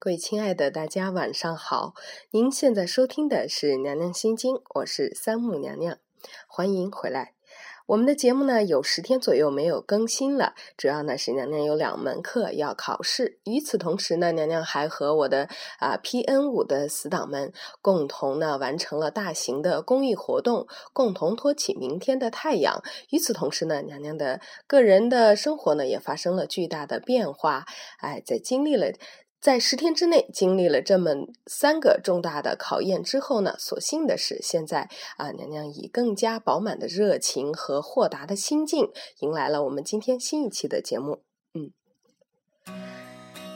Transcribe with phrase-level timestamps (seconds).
[0.00, 1.92] 各位亲爱的大家晚上好，
[2.30, 5.98] 您现在收听的是《娘娘心经》，我是三木娘娘，
[6.46, 7.34] 欢迎回来。
[7.86, 15.48] 我们的节目呢有十天左右没有更新了，主要呢是娘娘有两门课要考试，与此同时呢，娘娘还和我的
[15.80, 17.52] 啊 PN 五的死党们
[17.82, 22.84] 共同呢完成了大型的公益活动，共同托起明天的太阳。
[23.10, 27.66] 与此同时呢，娘娘的个人的生活呢也发生了巨大的变化，
[27.98, 28.92] 哎，在经历了。
[29.40, 31.12] 在十天之内经历了这么
[31.46, 41.27] 三个重大的考验之后呢，所幸的是，现在啊，娘娘以更加饱满的热情和豁达的心境，迎来了我们今天新一期的节目。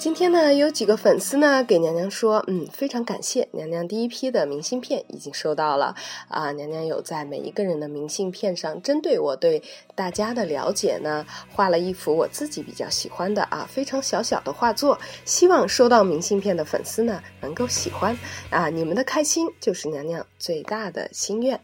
[0.00, 5.94] 今天呢，有几个粉丝呢给娘娘说，嗯，非常感谢娘娘第一批的明信片已经收到了
[6.26, 9.62] 啊，娘娘有在每一个人的明信片上，针对我对
[9.94, 18.16] 大家的了解呢，画了一幅我自己比较喜欢的啊非常小小的画作，希望收到明信片的粉丝呢能够喜欢
[18.48, 21.60] 啊，你们的开心就是娘娘最大的心愿。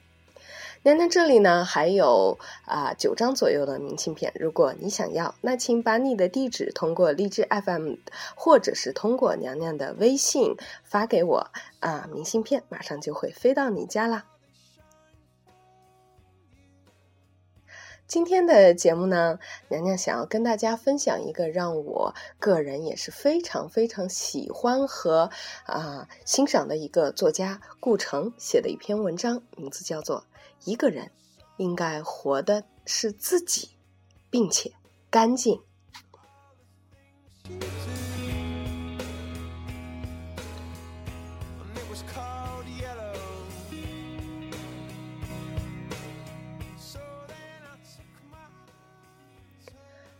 [0.87, 7.95] 娘娘这里呢还有啊九张左右的明信片，如果你想要，那请把你的地址通过荔枝 FM，
[8.37, 14.27] 或者是通过娘娘的微信发给我啊，明信片马上就会飞到你家啦。
[18.07, 25.29] 今天的节目呢，娘娘想要跟大家分享一个让我个人也是非常非常喜欢和
[25.65, 30.25] 啊欣赏的一个作家顾城写的一篇文章，名字叫做。
[30.65, 31.11] 一个人
[31.57, 33.71] 应该活的是自己，
[34.31, 34.73] 并且
[35.11, 35.61] 干净。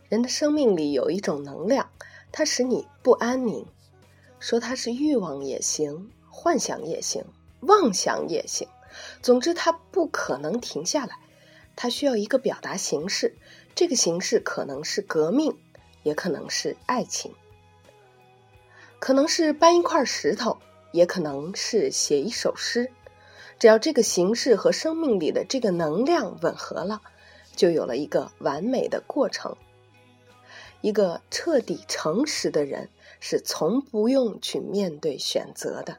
[0.09, 1.89] 人的生命里有一种能量，
[2.31, 3.65] 它使你不安宁。
[4.39, 7.25] 说它是欲望也行，幻想也行，
[7.61, 8.67] 妄想也行。
[9.21, 11.17] 总之，它不可能停下来，
[11.75, 13.35] 它需要一个表达形式。
[13.75, 15.57] 这个形式可能是革命，
[16.03, 17.33] 也可能是爱情，
[18.99, 20.57] 可能是搬一块石头，
[20.91, 22.91] 也可能是写一首诗。
[23.59, 27.01] 只要这个形式和生命里的这个能量吻合了，
[27.55, 29.57] 就有了一个完美的过程。
[30.81, 32.89] 一个彻底诚实的人，
[33.19, 35.97] 是从不用去面对选择的。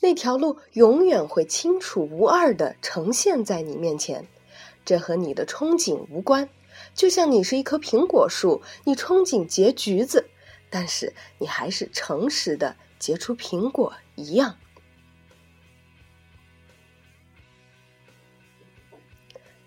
[0.00, 4.26] 那条路永远会清楚无二的呈现在你面前，
[4.84, 6.48] 这和你的憧憬无关。
[6.94, 10.28] 就像你是一棵苹果树，你憧憬结橘子，
[10.70, 14.58] 但是你还是诚实的结出苹果一样。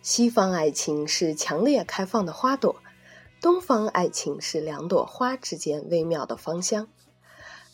[0.02, 2.82] 西方爱情是强烈开放的花朵，
[3.42, 6.88] 东方爱情是两朵花之间微妙的芳香。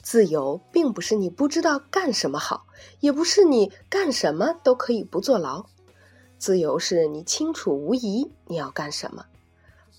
[0.02, 2.68] 自由并不是你不知道干什么好，
[3.00, 5.66] 也不是你干什么都可以不坐牢。
[6.38, 9.26] 自由是你清楚无疑你要干什么，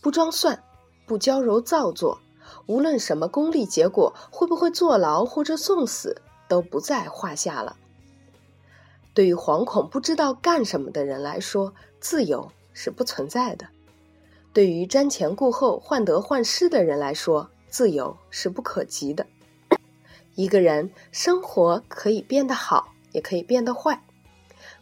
[0.00, 0.62] 不装蒜，
[1.06, 2.20] 不娇柔造作，
[2.66, 7.76] 无论什么功利结果，会不会坐牢或者送死都不在话下了。
[9.12, 13.66] 对于惶恐不知道干什么的人来说，自由是不存在的；
[14.56, 19.26] 对于瞻前顾后、患得患失的人来说，自由是不可及的。
[20.34, 23.98] 一个人生活可以变得好，也可以变得坏；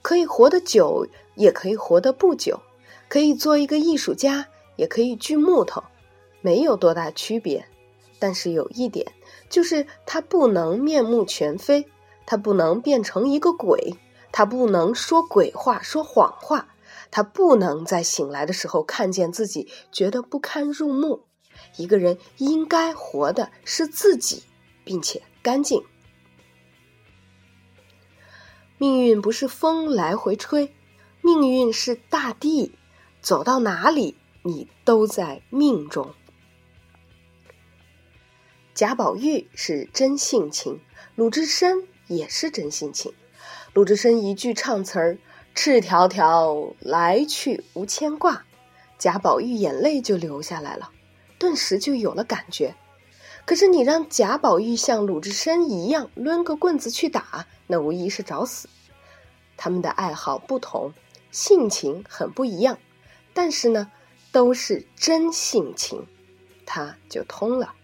[0.01, 2.61] 可以活得久，也可以活得不久；
[3.09, 4.47] 可以做一个艺术家，
[4.77, 5.83] 也可以锯木头，
[6.41, 7.67] 没有多大区别。
[8.21, 9.11] 但是有一点，
[9.51, 11.89] 就是他不能面目全非，
[12.27, 13.97] 他不能变成一个鬼，
[14.31, 16.74] 他不能说鬼话、说谎话，
[17.15, 21.27] 他不能在醒来的时候看见自己觉得不堪入目。
[21.77, 24.43] 一个人应该活的是自己，
[24.85, 25.23] 并且。
[25.41, 25.85] 干净。
[28.79, 30.75] 命运不是风来回吹，
[31.21, 32.73] 命运是大地，
[33.21, 36.15] 走到哪里你都在命中。
[38.75, 40.81] 贾宝玉是真性情，
[41.15, 43.12] 鲁智深也是真性情。
[43.73, 45.19] 鲁智深一句唱词儿
[45.55, 48.45] ：“赤条条来去无牵挂”，
[48.99, 50.91] 贾宝玉眼泪就流下来了，
[51.39, 52.75] 顿时就有了感觉。
[53.45, 58.69] 可是你让贾宝玉像鲁智深一样抡个棍子去打，那无疑是找死。
[59.56, 60.93] 他们的爱好不同，
[61.31, 62.79] 性情很不一样，
[63.33, 63.93] 但是呢，
[64.33, 66.07] 都是真性情，
[66.67, 67.75] 他就通了。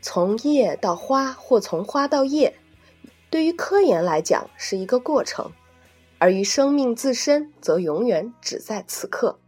[0.00, 2.59] 从叶到花，或从花到叶，
[3.30, 5.52] 对于科研来讲是一个过程，
[6.18, 9.40] 而于生命自身，则永远只在此刻。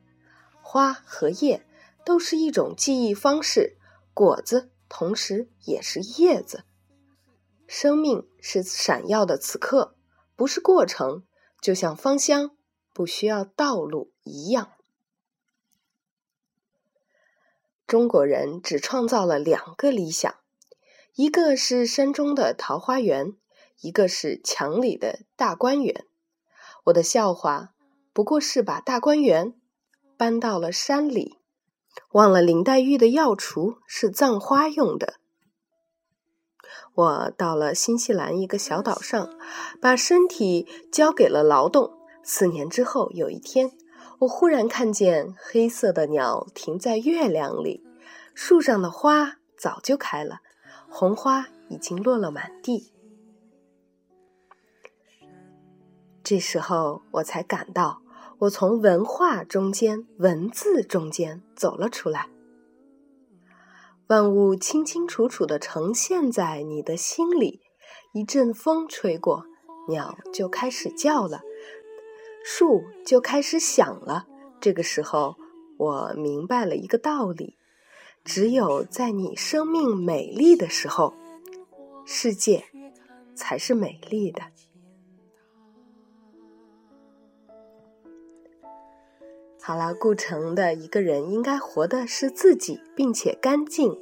[0.62, 1.66] 花和叶。
[2.04, 3.76] 都是一种记忆方式，
[4.12, 6.64] 果子同时也是叶子。
[7.68, 9.94] 生命是闪耀的此刻，
[10.34, 11.22] 不是过程，
[11.60, 12.56] 就像芳香
[12.92, 14.72] 不需要道路一样。
[17.86, 20.34] 中国人只创造了两个理想，
[21.14, 23.36] 一个是山中的桃花源，
[23.82, 26.06] 一个是墙里的大观园。
[26.84, 27.74] 我的笑话
[28.12, 29.54] 不过是把大观园
[30.16, 31.38] 搬到了山里，
[32.12, 35.14] 忘了林黛玉的药橱是葬花用的。
[36.94, 39.30] 我到了新西兰一个小岛上，
[39.80, 41.98] 把身体交给了劳动。
[42.22, 43.72] 四年之后，有一天，
[44.20, 47.82] 我忽然看见黑色的鸟停在月亮里，
[48.34, 50.40] 树上的花早就开了，
[50.88, 52.91] 红花已经落了满地。
[56.24, 58.00] 这时候，我才感到，
[58.38, 62.28] 我从文化中间、文字中间走了出来。
[64.06, 67.60] 万物清清楚楚的呈现在你的心里，
[68.12, 69.46] 一阵风吹过，
[69.88, 71.40] 鸟就开始叫了，
[72.44, 74.26] 树就开始响了。
[74.60, 75.36] 这个时候，
[75.76, 77.56] 我明白了一个道理：
[78.24, 81.14] 只有在你生命美丽的时候，
[82.04, 82.64] 世界
[83.34, 84.42] 才是美丽的。
[89.64, 93.96] 好了，顾城的一个人应该活的是自己，并且干净，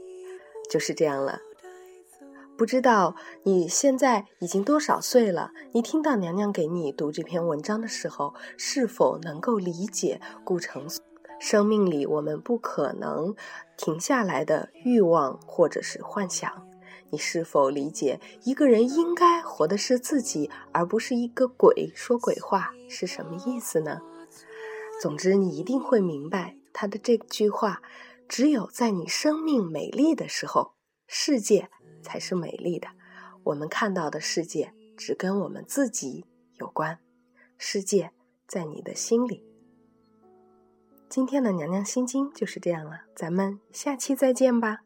[0.70, 1.40] 就是这样了。
[2.56, 5.50] 不知道你现在已经多少岁了？
[5.72, 10.86] 你听到娘娘给你读这篇文章的时候，是否能够理解顾城
[11.38, 13.34] 生命里我们不可能
[13.76, 16.66] 停下来的欲望或者是幻想？
[17.10, 24.00] 你是否理解一个人应该活的是自己，而不是一个鬼说鬼话是什么意思呢？
[25.00, 27.80] 总之，你一定会明白他的这句话：
[28.28, 30.74] 只有在你生命美丽的时候，
[31.06, 31.70] 世界
[32.02, 32.88] 才是美丽的。
[33.44, 36.26] 我们看到的世界只跟我们自己
[36.58, 36.98] 有关，
[37.56, 38.10] 世界
[38.46, 39.42] 在你的心里。
[41.08, 44.82] 今天的娘娘心经就是这样了，咱们下期再见吧。